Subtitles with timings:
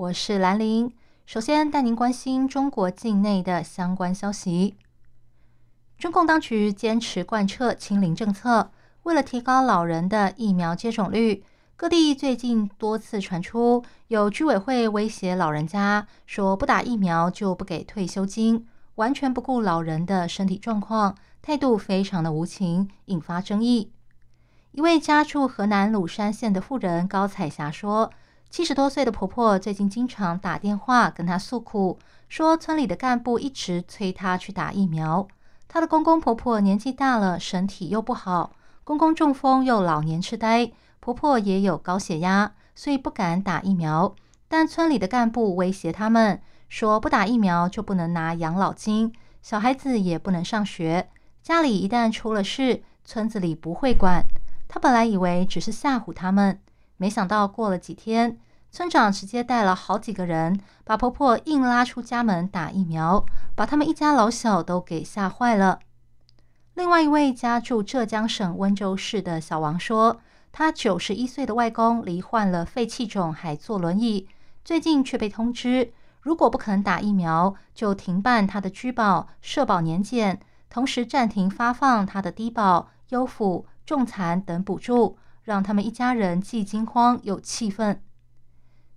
[0.00, 0.90] 我是兰玲。
[1.26, 4.74] 首先带您关心中国境内的相关消息。
[5.98, 8.70] 中共当局坚持贯彻“清零”政策，
[9.02, 11.44] 为了提高老人的疫苗接种率，
[11.76, 23.92] 各地最近多次传出有居委会威胁老人家，说不打疫苗就不给退休金，完全不顾老人的身体状况，态度非常的无情，引发争议。
[24.72, 28.10] 一位家住河南鲁山县的妇人高彩霞说
[28.50, 31.96] ：“七十多岁的婆婆最近经常打电话跟她诉苦，
[32.28, 35.28] 说村里的干部一直催她去打疫苗。”
[35.68, 38.50] 她的公公婆婆年纪大了，身体又不好，
[38.82, 44.16] 公公中风又老年痴呆，婆婆也有高血压，所以不敢打疫苗。
[44.48, 51.08] 但村里的干部威胁他们说，不打疫苗就不能拿养老金，小孩子也不能上学，
[51.40, 54.24] 家里一旦出了事，村子里不会管。
[54.66, 56.60] 她本来以为只是吓唬他们，
[56.96, 58.38] 没想到过了几天。
[58.72, 65.80] 村长直接带了好几个人，把婆婆硬拉出家门打疫苗，把他们一家老小都给吓坏了。
[66.74, 70.20] 另外一位家住浙江省温州市的小王说，
[70.52, 74.28] 他九十一岁的外公罹患了肺气肿，还坐轮椅，
[74.64, 80.40] 最近却被通知，如果不肯打疫苗，就停办他的居保、社保年检，
[80.70, 88.00] 同时暂停发放他的低保、优抚、重残等补助，让他们一家人既惊慌又气愤。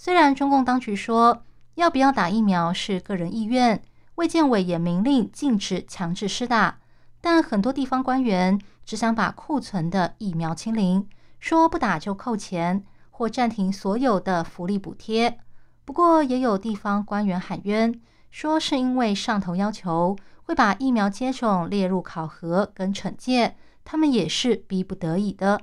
[0.00, 1.42] 虽然中共当局说
[1.74, 3.82] 要不要打疫苗是个人意愿，
[4.14, 6.78] 卫健委也明令禁止强制施打，
[7.20, 11.04] 但很多地方官员只想把库存的疫苗清零，
[11.40, 15.40] 说不打就扣钱或暂停所有的福利补贴。
[15.84, 18.00] 不过，也有地方官员喊冤，
[18.30, 25.62] 说是因为上头要求会把疫苗接种列入考核跟惩戒，他们也是逼不得已的。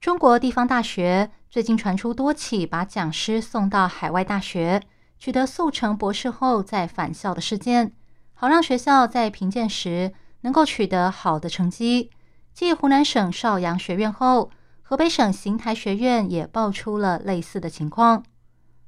[0.00, 4.82] 中国地方大学最近传出多起把讲师送到海外大学
[5.18, 7.92] 取得速成博士后再返校的事件，
[8.32, 12.10] 好让学校在评鉴时能够取得好的成绩。
[12.54, 14.50] 继湖南省邵阳学院后，
[14.80, 18.24] 河北省邢台学院也爆出了类似的情况。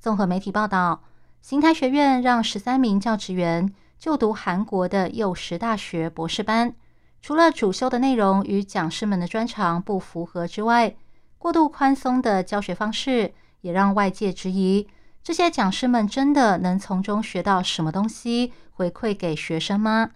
[0.00, 1.02] 综合媒体报道，
[1.42, 6.74] 邢台学院让十三名教职员就读韩国的幼师大学博士班。
[7.24, 10.94] 除了主修的内容与讲师们的专长不符合之外，
[11.38, 14.86] 过度宽松的教学方式也让外界质疑：
[15.22, 20.10] 这些讲师们真的能从中学到什么东西，回馈给学生吗？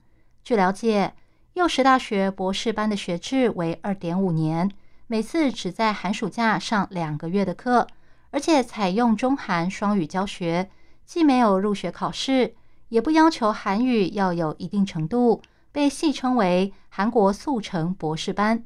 [0.44, 1.14] 据了解，
[1.54, 4.70] 幼师大学博士班的学制为二点五年，
[5.06, 7.86] 每次只在寒暑假上两个月的课，
[8.32, 10.68] 而且采用中韩双语教学，
[11.06, 12.54] 既没有入学考试，
[12.90, 15.40] 也不要求韩语要有一定程度。
[15.72, 18.64] 被戏称为“韩国速成博士班”。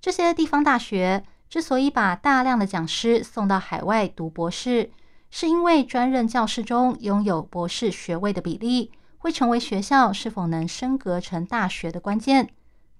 [0.00, 4.90] 这些地方大学之所以把大量的讲师送到海外读博士，
[5.30, 12.50] 是因为专任教师中拥有博士学位的比例会成为学校是否能升格成大学的关键。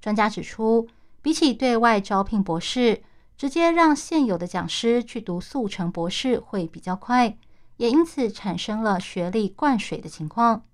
[0.00, 0.88] 专家指出，
[1.20, 3.02] 比起对外招聘博士，
[3.36, 7.36] 直接让现有的讲师去读速成博士会比较快，
[7.76, 10.64] 也因此产生了学历灌水的情况。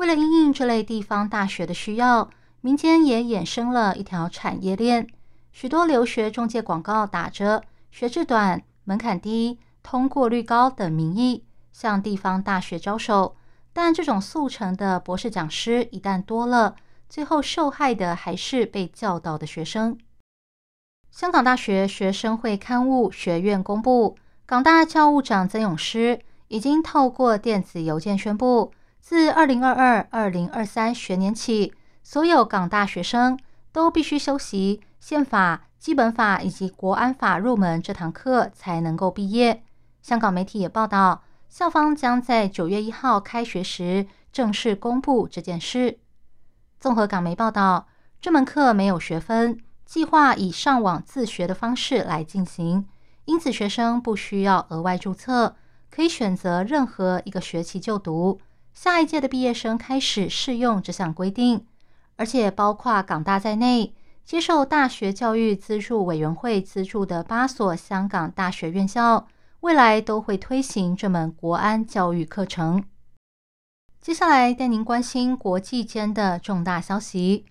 [0.00, 2.30] 为了应应这类地方大学的需要，
[2.62, 5.06] 民间也衍生了一条产业链。
[5.52, 13.36] 许多留学中介广告打着学制短、门槛低、通过率高等名义向地方大学招手，
[13.74, 19.98] 但这种速成的博士讲师一旦多了，最后受害的还是被教导的学生。
[21.10, 28.72] 香港大学学生会刊物学院公布，港大教务长曾永诗已经透过电子邮件宣布。
[29.00, 33.38] 自二零二二、二零二三学年起，所有港大学生
[33.72, 39.62] 都必须修习宪法、基本法以及国安法入门这堂课才能够毕业。
[40.02, 45.98] 香港媒体也报道，校方将在九月一号开学时正式公布这件事。
[46.78, 47.88] 综合港媒报道，
[48.20, 52.86] 这门课没有学分，计划以上网自学的方式来进行，
[53.24, 55.56] 因此学生不需要额外注册，
[55.90, 58.40] 可以选择任何一个学期就读。
[58.72, 61.66] 下一届的毕业生开始适用这项规定，
[62.16, 63.94] 而且包括港大在内，
[64.24, 69.26] 接受大学教育资助委员会资助的八所香港大学院校，
[69.60, 72.84] 未来都会推行这门国安教育课程。
[74.00, 77.44] 接下来带您关心国际间的重大消息。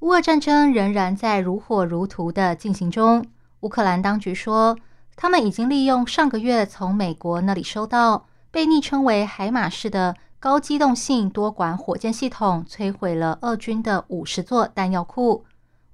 [0.00, 3.26] 乌俄战争仍然在如火如荼的进行中。
[3.60, 4.78] 乌克兰当局说，
[5.14, 15.44] 他们已经利用上个月从美国那里收到被昵称为“海马式”的高机动性多管火箭系统，摧毁了俄军的五十座弹药库。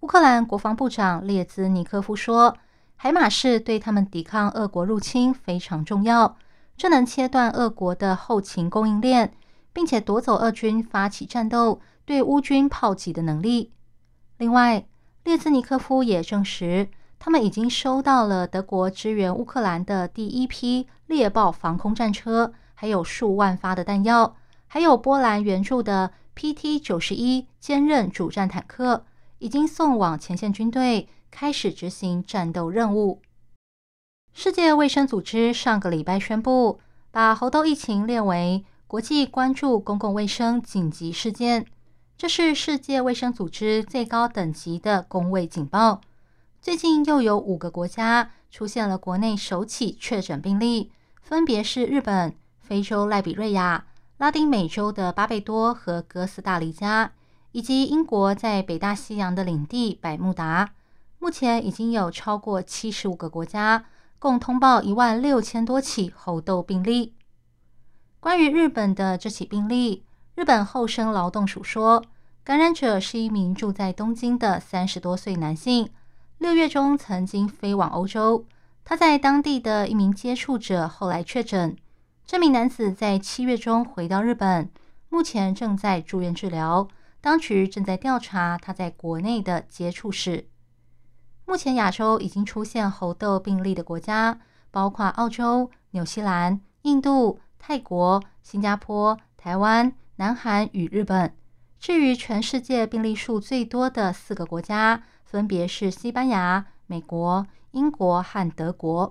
[0.00, 2.56] 乌克兰国防部长列兹尼科夫说
[2.96, 6.36] ：“海马式对他们抵抗俄国入侵非常重要。”
[6.76, 9.32] 这能切断俄国的后勤供应链，
[9.72, 13.72] 并且夺走俄军发起战斗对乌军炮击的能力。
[14.38, 14.84] 另外，
[15.22, 16.88] 列兹尼科夫也证实，
[17.24, 24.34] 他们已经收到了德国支援乌克兰的第一批猎豹防空战车，还有数万发的弹药，
[24.66, 29.04] 还有波兰援助的 PT 九十一坚韧主战坦克，
[29.38, 33.22] 已经送往前线军队，开始执行战斗任务。
[34.32, 36.80] 世界卫生组织上个礼拜宣布，
[37.12, 41.66] 把猴痘疫情列为国际关注公共卫生紧急事件。
[42.18, 46.00] 这是世界卫生组织最高等级的公卫警报。
[46.62, 53.84] 最近又有五个国家出现了国内首起确诊病例，分别是日本、非洲赖比瑞亚、
[54.18, 57.10] 拉丁美洲的巴贝多和哥斯达黎加，
[57.50, 60.70] 以及英国在北大西洋的领地百慕达。
[61.18, 63.86] 目前已经有超过七十五个国家。
[64.20, 67.16] 共通报一万六千多起猴痘病例。
[68.20, 70.04] 关于日本的这起病例，
[70.36, 72.04] 日本厚生劳动署说，
[72.44, 75.90] 感染者是一名住在东京的三十多岁男性，
[76.42, 78.44] 六月中曾经飞往欧洲。
[78.84, 81.76] 他在当地的一名接触者后来确诊。
[82.26, 84.68] 这名男子在七月中回到日本，
[85.08, 86.88] 目前正在住院治疗。
[87.20, 90.48] 当局正在调查他在国内的接触史。
[91.46, 94.40] 目前，亚洲已经出现猴痘病例的国家
[94.72, 101.36] 包括澳洲、纽西兰、印度、泰国、新加坡、台湾、南韩与日本。
[101.82, 109.10] 至于全世界病例数最多的四个国家，分别是西班牙、美国、英国和德国。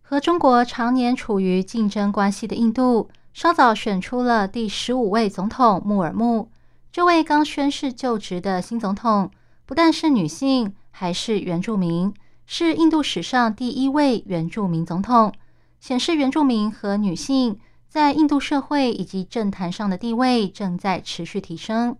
[0.00, 6.48] 和中国常年处于竞争关系的印度，稍早选出了第十五位总统穆尔穆。
[6.92, 9.28] 这位刚宣誓就职的新总统，
[9.64, 10.72] 不但是女性。
[10.98, 12.14] 还是原住民，
[12.46, 15.30] 是印度史上第一位原住民总统，
[15.78, 17.58] 显示原住民和女性
[17.96, 21.96] 在印度社会以及政坛上的地位正在持续提升。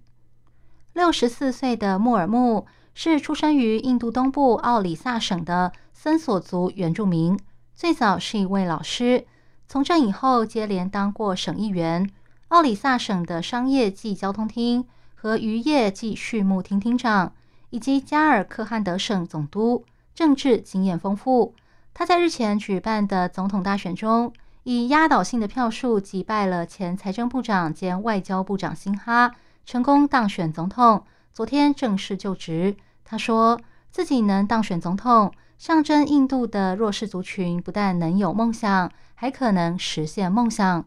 [0.92, 7.40] 六十四岁的穆尔穆是出生于印度东部奥里萨省的森索族原住民，
[7.74, 9.24] 最早是一位老师，
[9.66, 12.10] 从政以后接连当过省议员、
[12.48, 14.84] 奥里萨省的商业暨交通厅
[15.14, 17.32] 和渔业暨畜牧厅厅长。
[17.70, 21.54] 以及加尔克汗德省总督，政治经验丰富。
[21.94, 24.32] 他在日前举办的总统大选中，
[24.68, 29.32] 以压倒性的票数击败了前财政部长兼外交部长辛哈，
[29.64, 31.04] 成功当选总统。
[31.32, 32.76] 昨天正式就职。
[33.04, 33.60] 他说
[33.92, 40.84] 自己能当选总统，象征印度的弱势族群不但能有梦想，还可能实现梦想。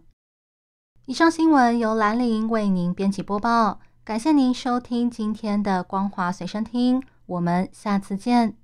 [1.05, 3.79] 以上新闻由兰陵为您编辑播报。
[4.03, 8.59] 感谢您收听今天的光华随身听，我们下次见。